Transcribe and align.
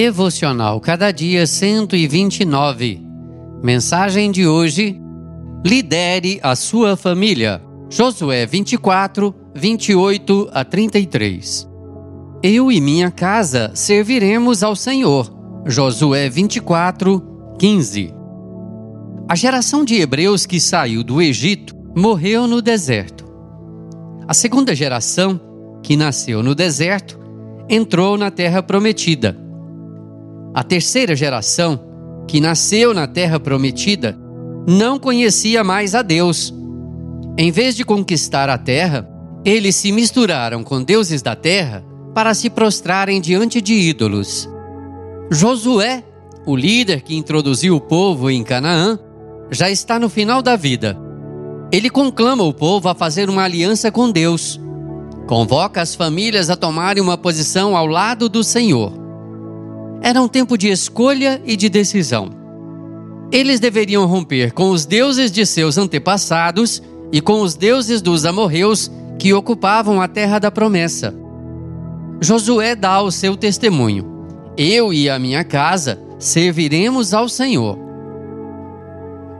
Devocional 0.00 0.80
Cada 0.80 1.10
Dia 1.10 1.44
129. 1.44 3.04
Mensagem 3.64 4.30
de 4.30 4.46
hoje: 4.46 4.96
Lidere 5.66 6.38
a 6.40 6.54
sua 6.54 6.96
família. 6.96 7.60
Josué 7.90 8.46
24, 8.46 9.34
28 9.56 10.50
a 10.52 10.64
33. 10.64 11.68
Eu 12.44 12.70
e 12.70 12.80
minha 12.80 13.10
casa 13.10 13.72
serviremos 13.74 14.62
ao 14.62 14.76
Senhor. 14.76 15.36
Josué 15.66 16.30
24, 16.30 17.20
15. 17.58 18.14
A 19.28 19.34
geração 19.34 19.84
de 19.84 19.96
hebreus 19.96 20.46
que 20.46 20.60
saiu 20.60 21.02
do 21.02 21.20
Egito 21.20 21.74
morreu 21.96 22.46
no 22.46 22.62
deserto. 22.62 23.24
A 24.28 24.32
segunda 24.32 24.76
geração, 24.76 25.40
que 25.82 25.96
nasceu 25.96 26.40
no 26.40 26.54
deserto, 26.54 27.18
entrou 27.68 28.16
na 28.16 28.30
terra 28.30 28.62
prometida 28.62 29.47
a 30.54 30.62
terceira 30.62 31.14
geração, 31.14 31.80
que 32.26 32.40
nasceu 32.40 32.92
na 32.92 33.06
terra 33.06 33.38
prometida, 33.38 34.18
não 34.66 34.98
conhecia 34.98 35.64
mais 35.64 35.94
a 35.94 36.02
Deus. 36.02 36.54
Em 37.38 37.50
vez 37.50 37.74
de 37.74 37.84
conquistar 37.84 38.50
a 38.50 38.58
terra, 38.58 39.08
eles 39.44 39.76
se 39.76 39.92
misturaram 39.92 40.62
com 40.62 40.82
deuses 40.82 41.22
da 41.22 41.34
terra 41.34 41.84
para 42.14 42.34
se 42.34 42.50
prostrarem 42.50 43.20
diante 43.20 43.60
de 43.60 43.74
ídolos. 43.74 44.48
Josué, 45.30 46.02
o 46.44 46.56
líder 46.56 47.02
que 47.02 47.16
introduziu 47.16 47.76
o 47.76 47.80
povo 47.80 48.30
em 48.30 48.42
Canaã, 48.42 48.98
já 49.50 49.70
está 49.70 49.98
no 49.98 50.08
final 50.08 50.42
da 50.42 50.56
vida. 50.56 50.98
Ele 51.70 51.88
conclama 51.88 52.42
o 52.42 52.52
povo 52.52 52.88
a 52.88 52.94
fazer 52.94 53.30
uma 53.30 53.44
aliança 53.44 53.90
com 53.92 54.10
Deus. 54.10 54.60
Convoca 55.26 55.80
as 55.80 55.94
famílias 55.94 56.50
a 56.50 56.56
tomarem 56.56 57.02
uma 57.02 57.16
posição 57.16 57.76
ao 57.76 57.86
lado 57.86 58.28
do 58.28 58.42
Senhor. 58.42 59.07
Era 60.00 60.20
um 60.22 60.28
tempo 60.28 60.56
de 60.56 60.68
escolha 60.68 61.40
e 61.44 61.56
de 61.56 61.68
decisão. 61.68 62.30
Eles 63.30 63.60
deveriam 63.60 64.06
romper 64.06 64.52
com 64.52 64.70
os 64.70 64.86
deuses 64.86 65.30
de 65.30 65.44
seus 65.44 65.76
antepassados 65.76 66.82
e 67.12 67.20
com 67.20 67.40
os 67.40 67.54
deuses 67.54 68.00
dos 68.00 68.24
amorreus 68.24 68.90
que 69.18 69.32
ocupavam 69.32 70.00
a 70.00 70.08
terra 70.08 70.38
da 70.38 70.50
promessa. 70.50 71.14
Josué 72.20 72.74
dá 72.74 73.02
o 73.02 73.10
seu 73.10 73.36
testemunho: 73.36 74.06
Eu 74.56 74.92
e 74.92 75.10
a 75.10 75.18
minha 75.18 75.44
casa 75.44 76.00
serviremos 76.18 77.12
ao 77.12 77.28
Senhor. 77.28 77.78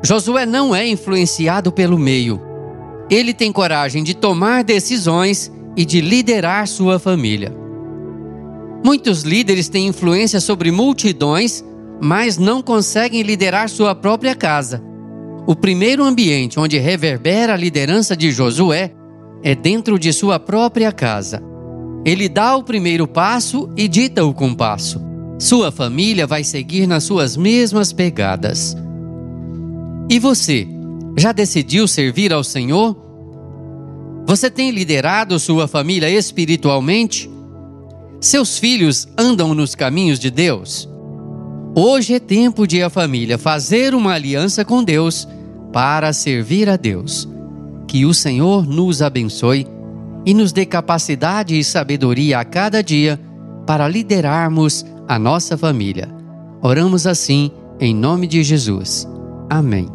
Josué 0.03 0.47
não 0.47 0.75
é 0.75 0.87
influenciado 0.87 1.73
pelo 1.73 1.99
meio. 1.99 2.41
Ele 3.11 3.33
tem 3.33 3.51
coragem 3.51 4.05
de 4.05 4.15
tomar 4.15 4.63
decisões 4.63 5.51
e 5.77 5.85
de 5.85 6.01
liderar 6.01 6.67
sua 6.67 6.99
família. 6.99 7.53
Muitos 8.85 9.23
líderes 9.23 9.69
têm 9.69 9.89
influência 9.89 10.41
sobre 10.41 10.71
multidões, 10.71 11.65
mas 12.01 12.39
não 12.39 12.63
conseguem 12.63 13.23
liderar 13.23 13.69
sua 13.69 13.95
própria 13.95 14.35
casa. 14.35 14.83
O 15.47 15.57
primeiro 15.57 16.05
ambiente 16.05 16.61
onde 16.61 16.79
reverbera 16.79 17.55
a 17.55 17.57
liderança 17.57 18.17
de 18.17 18.31
Josué 18.31 18.93
é 19.43 19.55
dentro 19.55 19.99
de 19.99 20.13
sua 20.13 20.39
própria 20.39 20.93
casa. 20.93 21.43
Ele 22.05 22.29
dá 22.29 22.57
o 22.57 22.63
primeiro 22.63 23.07
passo 23.07 23.69
e 23.77 23.89
dita 23.89 24.25
o 24.25 24.33
compasso. 24.33 25.01
Sua 25.39 25.71
família 25.71 26.27
vai 26.27 26.45
seguir 26.45 26.87
nas 26.87 27.05
suas 27.05 27.37
mesmas 27.37 27.93
pegadas. 27.93 28.77
E 30.11 30.19
você, 30.19 30.67
já 31.17 31.33
decidiu 31.33 31.87
servir 31.89 32.33
ao 32.33 32.45
Senhor? 32.45 32.97
Você 34.27 34.51
tem 34.51 34.71
liderado 34.71 35.39
sua 35.39 35.67
família 35.67 36.11
espiritualmente? 36.11 37.31
Seus 38.21 38.59
filhos 38.59 39.07
andam 39.17 39.55
nos 39.55 39.77
caminhos 39.77 40.19
de 40.19 40.29
Deus? 40.29 40.89
Hoje 41.75 42.15
é 42.15 42.19
tempo 42.19 42.67
de 42.67 42.83
a 42.83 42.91
família 42.91 43.39
fazer 43.39 43.95
uma 43.95 44.13
aliança 44.13 44.65
com 44.65 44.83
Deus 44.83 45.29
para 45.73 46.13
servir 46.13 46.69
a 46.69 46.77
Deus. 46.77 47.29
Que 47.87 48.05
o 48.05 48.13
Senhor 48.13 48.67
nos 48.67 49.03
abençoe 49.03 49.69
e 50.27 50.35
nos 50.35 50.51
dê 50.51 50.67
capacidade 50.67 51.57
e 51.57 51.63
sabedoria 51.63 52.41
a 52.41 52.45
cada 52.45 52.83
dia 52.83 53.21
para 53.65 53.87
liderarmos 53.87 54.85
a 55.07 55.17
nossa 55.17 55.57
família. 55.57 56.09
Oramos 56.61 57.07
assim 57.07 57.53
em 57.79 57.95
nome 57.95 58.27
de 58.27 58.43
Jesus. 58.43 59.07
Amém. 59.49 59.89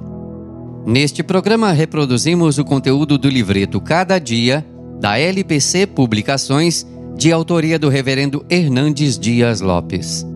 Neste 0.86 1.24
programa 1.24 1.74
reproduzimos 1.74 2.58
o 2.58 2.64
conteúdo 2.64 3.18
do 3.18 3.28
livreto 3.28 3.82
Cada 3.82 4.18
Dia 4.18 4.66
da 5.02 5.20
LPC 5.20 5.88
Publicações 5.88 6.88
de 7.16 7.32
autoria 7.32 7.78
do 7.78 7.90
reverendo 7.90 8.46
Hernandes 8.50 9.18
Dias 9.18 9.62
Lopes. 9.62 10.33